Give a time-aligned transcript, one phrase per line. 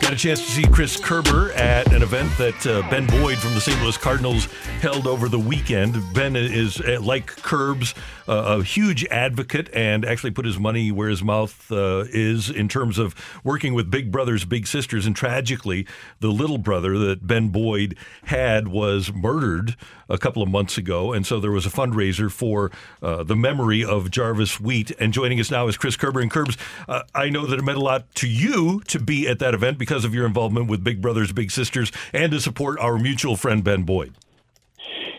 [0.00, 3.52] Got a chance to see Chris Kerber at an event that uh, Ben Boyd from
[3.54, 3.80] the St.
[3.82, 4.46] Louis Cardinals
[4.80, 5.96] held over the weekend.
[6.14, 7.94] Ben is, uh, like Kerbs,
[8.26, 12.68] uh, a huge advocate and actually put his money where his mouth uh, is in
[12.68, 15.04] terms of working with big brothers, big sisters.
[15.04, 15.86] And tragically,
[16.20, 19.76] the little brother that Ben Boyd had was murdered
[20.08, 21.12] a couple of months ago.
[21.12, 22.70] And so there was a fundraiser for
[23.02, 24.90] uh, the memory of Jarvis Wheat.
[24.98, 26.20] And joining us now is Chris Kerber.
[26.20, 26.56] And Kerbs,
[26.88, 29.78] uh, I know that it meant a lot to you to be at that event
[29.88, 33.64] because of your involvement with Big Brothers Big Sisters and to support our mutual friend
[33.64, 34.12] Ben Boyd.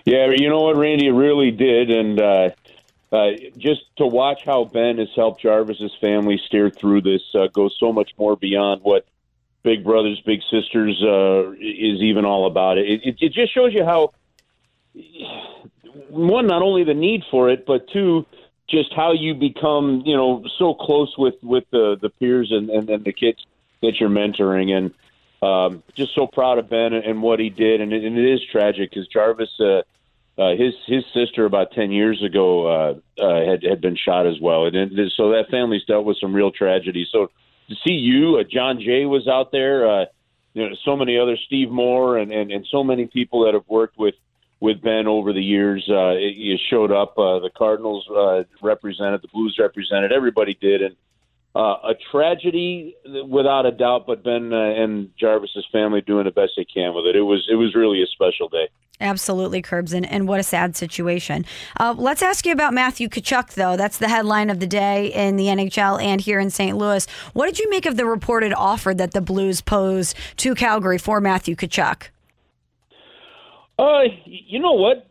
[0.05, 2.49] Yeah, you know what, Randy, it really did, and uh,
[3.11, 7.75] uh, just to watch how Ben has helped Jarvis's family steer through this uh, goes
[7.79, 9.07] so much more beyond what
[9.63, 12.77] Big Brothers Big Sisters uh, is even all about.
[12.77, 14.13] It, it it just shows you how
[16.09, 18.25] one not only the need for it, but two
[18.69, 22.87] just how you become you know so close with with the the peers and and,
[22.89, 23.43] and the kids
[23.81, 24.93] that you're mentoring, and
[25.41, 27.81] um, just so proud of Ben and what he did.
[27.81, 29.83] And it, and it is tragic because Jarvis, uh,
[30.37, 34.39] uh, his his sister about ten years ago uh, uh, had had been shot as
[34.39, 37.07] well, and it, so that family's dealt with some real tragedy.
[37.11, 37.29] So
[37.69, 39.89] to see you, uh, Jon Jay was out there.
[39.89, 40.05] Uh,
[40.53, 43.67] you know, so many other Steve Moore and, and and so many people that have
[43.67, 44.15] worked with
[44.59, 45.85] with Ben over the years.
[45.89, 47.17] Uh, it, it showed up.
[47.17, 50.11] Uh, the Cardinals uh, represented, the Blues represented.
[50.11, 50.95] Everybody did, and
[51.55, 52.95] uh, a tragedy
[53.27, 54.05] without a doubt.
[54.07, 57.15] But Ben uh, and Jarvis's family doing the best they can with it.
[57.15, 58.69] It was it was really a special day.
[59.01, 61.45] Absolutely, Kerbs, and, and what a sad situation.
[61.79, 63.77] Uh, let's ask you about Matthew Tkachuk, though.
[63.77, 66.77] That's the headline of the day in the NHL and here in St.
[66.77, 67.07] Louis.
[67.31, 71.21] What did you make of the reported offer that the Blues posed to Calgary for
[71.21, 72.09] Matthew Tkachuk?
[73.77, 75.07] Uh, you know what?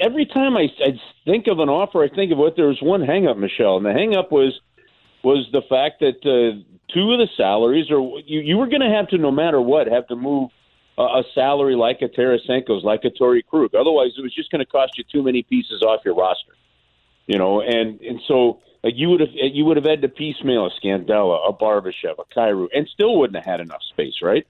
[0.00, 3.02] Every time I, I think of an offer, I think of what there was one
[3.02, 4.60] hangup, Michelle, and the hangup was
[5.22, 8.88] was the fact that uh, two of the salaries, or you, you were going to
[8.88, 10.50] have to, no matter what, have to move
[10.98, 13.74] a, a salary like a Tarasenko's, like a Torey Krug.
[13.74, 16.52] Otherwise, it was just going to cost you too many pieces off your roster.
[17.26, 20.66] You know, and and so like you would have you would have had to piecemeal
[20.66, 24.46] a Scandella, a Barbashev, a Kyrou, and still wouldn't have had enough space, right?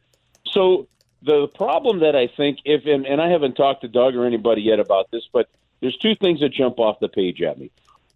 [0.46, 0.88] So
[1.22, 4.62] the problem that I think, if and, and I haven't talked to Doug or anybody
[4.62, 5.48] yet about this, but
[5.80, 7.70] there's two things that jump off the page at me.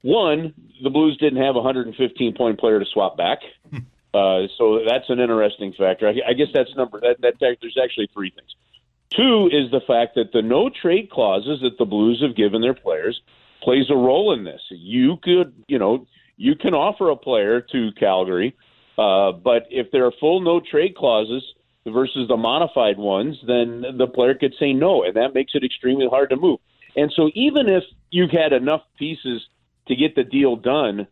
[0.04, 3.38] One, the Blues didn't have a 115 point player to swap back,
[3.72, 6.06] uh, so that's an interesting factor.
[6.06, 8.54] I, I guess that's number that, that there's actually three things.
[9.08, 12.74] Two is the fact that the no trade clauses that the Blues have given their
[12.74, 13.22] players
[13.62, 14.60] plays a role in this.
[14.68, 18.54] You could, you know, you can offer a player to Calgary,
[18.98, 21.42] uh, but if there are full no trade clauses
[21.86, 26.08] versus the modified ones, then the player could say no, and that makes it extremely
[26.10, 26.60] hard to move.
[26.94, 29.40] And so even if you've had enough pieces
[29.88, 31.06] to get the deal done,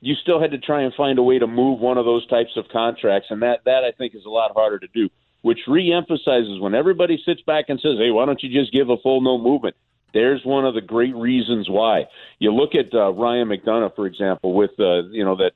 [0.00, 2.56] you still had to try and find a way to move one of those types
[2.56, 5.08] of contracts, and that that I think is a lot harder to do.
[5.42, 8.96] Which reemphasizes when everybody sits back and says, "Hey, why don't you just give a
[8.98, 9.76] full no movement?"
[10.12, 12.06] There's one of the great reasons why.
[12.38, 15.52] You look at uh, Ryan McDonagh, for example, with uh, you know that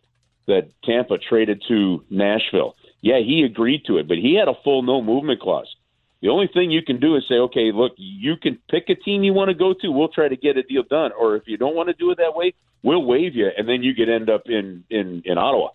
[0.47, 2.77] that Tampa traded to Nashville.
[3.03, 5.75] Yeah, he agreed to it, but he had a full no movement clause.
[6.23, 9.23] The only thing you can do is say, okay, look, you can pick a team
[9.23, 9.91] you want to go to.
[9.91, 11.13] We'll try to get a deal done.
[11.19, 13.83] Or if you don't want to do it that way, we'll waive you, and then
[13.83, 15.69] you could end up in in in Ottawa,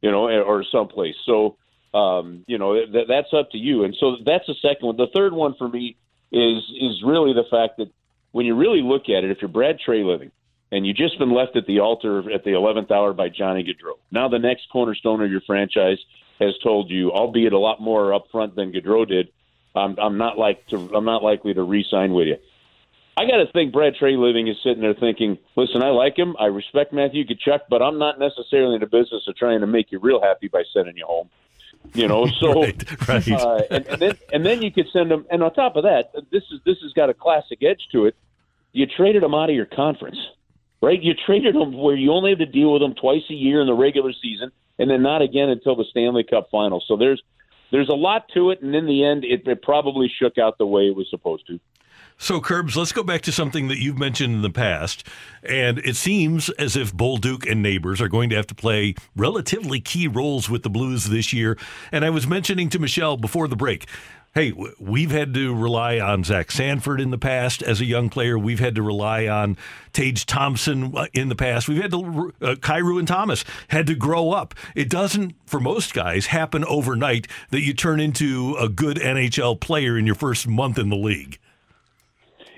[0.00, 1.14] you know, or someplace.
[1.24, 1.56] So,
[1.94, 3.84] um, you know, th- that's up to you.
[3.84, 4.96] And so that's the second one.
[4.96, 5.96] The third one for me
[6.30, 7.90] is is really the fact that
[8.32, 10.30] when you really look at it, if you're Brad Treliving
[10.70, 13.98] and you've just been left at the altar at the 11th hour by Johnny Gaudreau,
[14.10, 15.98] now the next cornerstone of your franchise
[16.40, 19.28] has told you, albeit a lot more upfront than Gaudreau did,
[19.74, 22.36] I'm, I'm not like to, I'm not likely to re-sign with you.
[23.16, 26.46] I got to think Brad Treliving is sitting there thinking, listen, I like him, I
[26.46, 29.98] respect Matthew Tkachuk, but I'm not necessarily in the business of trying to make you
[29.98, 31.28] real happy by sending you home.
[31.94, 33.28] You know, so right, right.
[33.28, 35.26] Uh, and, and then and then you could send him.
[35.30, 38.14] And on top of that, this is this has got a classic edge to it.
[38.72, 40.18] You traded him out of your conference,
[40.80, 41.00] right?
[41.00, 43.66] You traded him where you only have to deal with him twice a year in
[43.66, 46.82] the regular season, and then not again until the Stanley Cup final.
[46.86, 47.22] So there's
[47.72, 50.66] there's a lot to it, and in the end, it, it probably shook out the
[50.66, 51.58] way it was supposed to.
[52.18, 55.04] So, Kerbs, let's go back to something that you've mentioned in the past.
[55.42, 59.80] And it seems as if Bolduc and Neighbours are going to have to play relatively
[59.80, 61.58] key roles with the Blues this year.
[61.90, 63.88] And I was mentioning to Michelle before the break
[64.34, 68.38] hey, we've had to rely on Zach Sanford in the past as a young player.
[68.38, 69.58] We've had to rely on
[69.92, 71.68] Tage Thompson uh, in the past.
[71.68, 74.54] We've had to, uh, Kyrou and Thomas had to grow up.
[74.74, 79.98] It doesn't, for most guys, happen overnight that you turn into a good NHL player
[79.98, 81.38] in your first month in the league.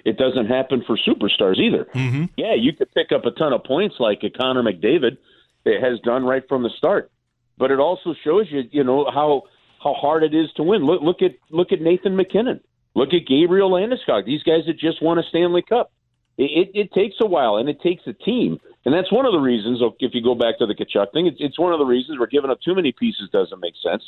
[0.05, 1.87] It doesn't happen for superstars either.
[1.87, 2.27] Mm-hmm.
[2.37, 5.17] Yeah, you could pick up a ton of points like Connor McDavid
[5.65, 7.11] has done right from the start.
[7.57, 9.45] But it also shows you, you know, how
[9.85, 10.83] how hard it is to win.
[10.85, 12.61] Look, look at look at Nathan MacKinnon.
[12.95, 14.25] Look at Gabriel Landeskog.
[14.25, 15.93] These guys that just won a Stanley Cup.
[16.39, 19.33] It, it, it takes a while, and it takes a team, and that's one of
[19.33, 19.81] the reasons.
[19.83, 22.19] Oh, if you go back to the Tkachuk thing, it's, it's one of the reasons
[22.19, 23.29] we're giving up too many pieces.
[23.33, 24.03] Doesn't make sense.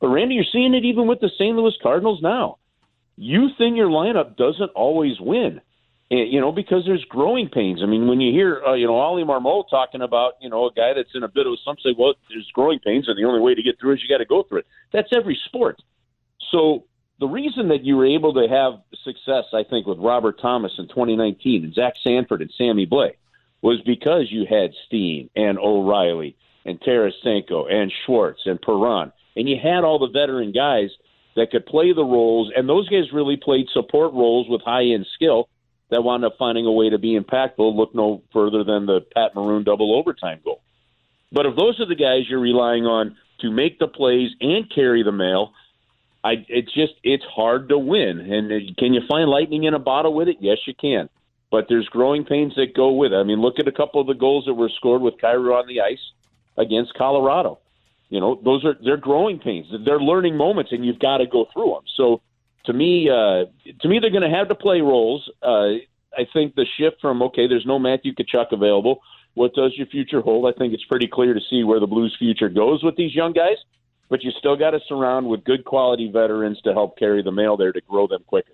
[0.00, 1.56] But Randy, you're seeing it even with the St.
[1.56, 2.58] Louis Cardinals now.
[3.16, 5.60] Youth in your lineup doesn't always win
[6.10, 7.80] you know, because there's growing pains.
[7.82, 10.72] I mean, when you hear, uh, you know, Ollie Marmol talking about, you know, a
[10.72, 13.40] guy that's in a bit of, some say, well, there's growing pains, and the only
[13.40, 14.66] way to get through is you got to go through it.
[14.92, 15.80] That's every sport.
[16.50, 16.84] So
[17.20, 20.88] the reason that you were able to have success, I think, with Robert Thomas in
[20.88, 23.16] 2019 and Zach Sanford and Sammy Blais
[23.62, 26.36] was because you had Steen and O'Reilly
[26.66, 30.90] and Tarasenko and Schwartz and Perron, and you had all the veteran guys
[31.34, 35.06] that could play the roles, and those guys really played support roles with high end
[35.14, 35.48] skill
[35.94, 39.34] that wound up finding a way to be impactful look no further than the Pat
[39.34, 40.60] Maroon double overtime goal.
[41.32, 45.02] But if those are the guys you're relying on to make the plays and carry
[45.02, 45.52] the mail,
[46.22, 48.20] I it's just it's hard to win.
[48.20, 50.38] And uh, can you find lightning in a bottle with it?
[50.40, 51.08] Yes, you can.
[51.50, 53.16] But there's growing pains that go with it.
[53.16, 55.68] I mean, look at a couple of the goals that were scored with Kyrou on
[55.68, 56.00] the ice
[56.56, 57.58] against Colorado.
[58.08, 59.66] You know, those are they're growing pains.
[59.84, 61.84] They're learning moments, and you've got to go through them.
[61.96, 62.20] So
[62.66, 63.44] to me, uh,
[63.80, 65.28] to me, they're going to have to play roles.
[65.42, 65.78] Uh,
[66.16, 69.00] I think the shift from okay, there's no Matthew Tkachuk available.
[69.34, 70.46] What does your future hold?
[70.46, 73.32] I think it's pretty clear to see where the Blues' future goes with these young
[73.32, 73.56] guys.
[74.08, 77.56] But you still got to surround with good quality veterans to help carry the mail
[77.56, 78.52] there to grow them quicker.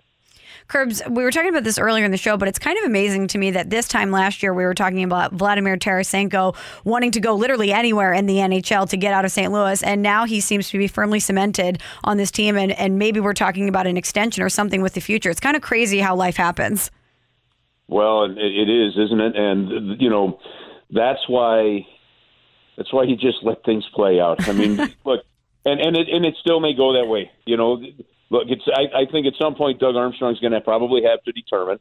[0.71, 3.27] Kerbs, we were talking about this earlier in the show, but it's kind of amazing
[3.27, 7.19] to me that this time last year we were talking about Vladimir Tarasenko wanting to
[7.19, 9.51] go literally anywhere in the NHL to get out of St.
[9.51, 13.19] Louis, and now he seems to be firmly cemented on this team, and, and maybe
[13.19, 15.29] we're talking about an extension or something with the future.
[15.29, 16.89] It's kind of crazy how life happens.
[17.89, 19.35] Well, it, it is, isn't it?
[19.35, 20.39] And you know,
[20.89, 21.85] that's why
[22.77, 24.47] that's why he just let things play out.
[24.47, 25.25] I mean, look,
[25.65, 27.29] and and it and it still may go that way.
[27.45, 27.83] You know,
[28.31, 31.31] look, it's I, I think at some point Doug Armstrong's going to probably have to
[31.31, 31.77] determine,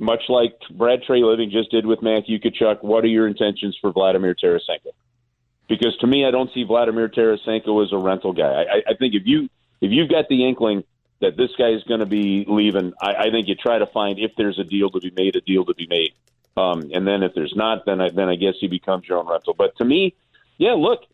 [0.00, 4.34] much like Brad Treliving just did with Matthew Tkachuk, what are your intentions for Vladimir
[4.34, 4.92] Tarasenko?
[5.68, 8.64] Because to me, I don't see Vladimir Tarasenko as a rental guy.
[8.64, 9.48] I, I think if you
[9.80, 10.82] if you've got the inkling
[11.20, 14.18] that this guy is going to be leaving, I, I think you try to find
[14.18, 16.14] if there's a deal to be made, a deal to be made.
[16.56, 19.28] Um, and then if there's not, then I, then I guess he becomes your own
[19.28, 19.54] rental.
[19.54, 20.14] But to me,
[20.58, 21.04] yeah, look,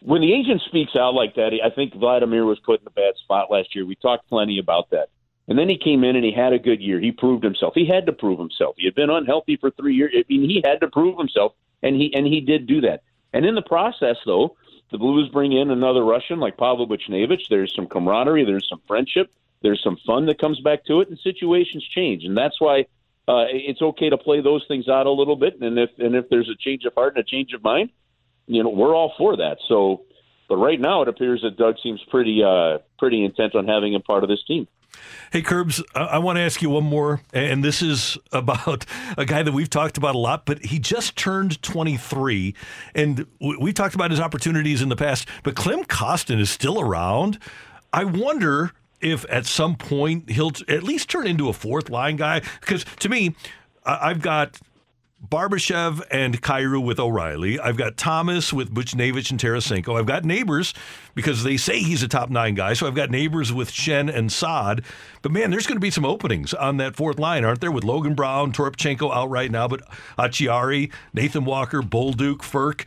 [0.00, 3.14] when the agent speaks out like that, I think Vladimir was put in a bad
[3.16, 3.84] spot last year.
[3.86, 5.08] We talked plenty about that.
[5.48, 6.98] And then he came in and he had a good year.
[6.98, 7.72] He proved himself.
[7.74, 8.74] He had to prove himself.
[8.78, 10.12] He had been unhealthy for three years.
[10.16, 11.52] I mean, he had to prove himself,
[11.82, 13.02] and he and he did do that.
[13.32, 14.56] And in the process, though,
[14.90, 17.48] the Blues bring in another Russian like Pavel Buchnevich.
[17.48, 18.44] There's some camaraderie.
[18.44, 19.30] There's some friendship.
[19.62, 22.24] There's some fun that comes back to it, and situations change.
[22.24, 22.86] And that's why
[23.28, 25.60] uh, it's okay to play those things out a little bit.
[25.60, 27.90] And if and if there's a change of heart and a change of mind,
[28.46, 29.58] you know, we're all for that.
[29.68, 30.02] So,
[30.48, 34.02] but right now it appears that Doug seems pretty uh, pretty intent on having him
[34.02, 34.68] part of this team.
[35.30, 38.86] Hey, Kerbs, I want to ask you one more, and this is about
[39.18, 42.54] a guy that we've talked about a lot, but he just turned 23,
[42.94, 47.38] and we've talked about his opportunities in the past, but Klim Kostin is still around.
[47.92, 52.40] I wonder if at some point he'll at least turn into a fourth line guy,
[52.60, 53.34] because to me,
[53.84, 54.58] I've got
[55.24, 57.58] Barbashev and Kyrou with O'Reilly.
[57.58, 59.98] I've got Thomas with Buchnevich and Tarasenko.
[59.98, 60.74] I've got Neighbours
[61.14, 62.74] because they say he's a top nine guy.
[62.74, 64.84] So I've got Neighbours with Schenn and Saad.
[65.22, 67.72] But man, there's going to be some openings on that fourth line, aren't there?
[67.72, 72.84] With Logan Brown, Toropchenko out right now, but Acciari, Nathan Walker, Bolduc, Firk.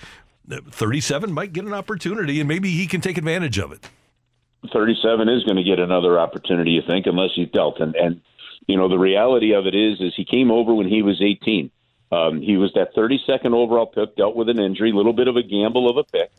[0.47, 3.89] 37 might get an opportunity, and maybe he can take advantage of it.
[4.71, 7.79] 37 is going to get another opportunity, you think, unless he's dealt.
[7.79, 8.21] And, and
[8.67, 11.71] you know, the reality of it is, is he came over when he was 18
[12.11, 15.35] um, he was that 32nd overall pick, dealt with an injury, a little bit of
[15.35, 16.31] a gamble of a pick.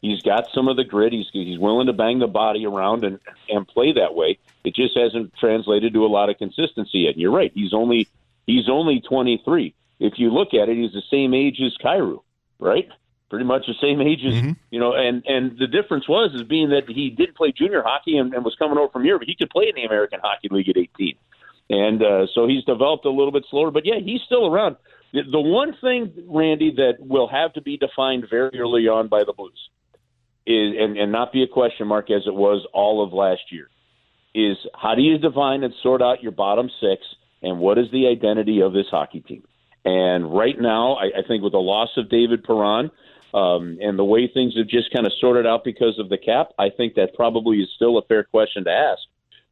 [0.00, 1.12] He's got some of the grit.
[1.12, 3.18] He's he's willing to bang the body around and
[3.48, 4.38] and play that way.
[4.64, 7.14] It just hasn't translated to a lot of consistency yet.
[7.14, 7.50] And you're right.
[7.52, 8.08] He's only
[8.46, 9.74] he's only 23.
[9.98, 12.22] If you look at it, he's the same age as Kyrou,
[12.60, 12.88] right?
[13.28, 14.52] pretty much the same age as Mm-hmm.
[14.70, 14.94] you know.
[14.94, 18.44] And and the difference was is being that he did play junior hockey and, and
[18.44, 19.22] was coming over from Europe.
[19.22, 21.14] But he could play in the American Hockey League at 18,
[21.70, 23.70] and uh, so he's developed a little bit slower.
[23.70, 24.76] But yeah, he's still around.
[25.12, 29.32] The, one thing, Randy, that will have to be defined very early on by the
[29.32, 29.70] Blues
[30.46, 33.68] is, and, and not be a question mark as it was all of last year,
[34.34, 37.02] is how do you define and sort out your bottom six,
[37.42, 39.44] and what is the identity of this hockey team?
[39.84, 42.90] And right now, I, I think with the loss of David Perron
[43.32, 46.48] um, and the way things have just kind of sorted out because of the cap,
[46.58, 49.00] I think that probably is still a fair question to ask.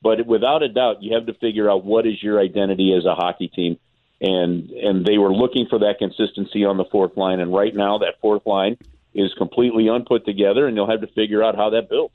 [0.03, 3.15] But without a doubt, you have to figure out what is your identity as a
[3.15, 3.79] hockey team.
[4.21, 7.99] And and they were looking for that consistency on the fourth line, and right now
[7.99, 8.79] that fourth line
[9.15, 12.15] is completely unput together, and you'll have to figure out how that builds.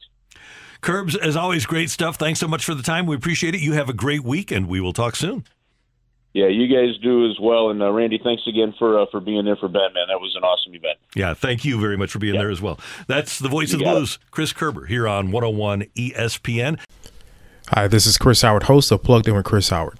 [0.82, 2.16] Kerbs, as always, great stuff.
[2.16, 3.06] Thanks so much for the time.
[3.06, 3.62] We appreciate it.
[3.62, 5.44] You have a great week, and we will talk soon.
[6.34, 7.70] Yeah, you guys do as well.
[7.70, 10.06] And uh, Randy, thanks again for uh, for being there for Ben, man.
[10.08, 10.98] That was an awesome event.
[11.14, 12.80] Yeah, thank you very much for being there as well.
[13.08, 13.96] That's the voice You of the got it.
[13.98, 16.80] blues, Chris Kerber, here on 101 ESPN.
[17.70, 20.00] Hi, this is Chris Howard, host of Plugged In with Chris Howard.